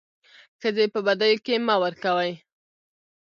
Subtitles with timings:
[0.61, 2.33] ښځي په بديو کي مه ورکوئ.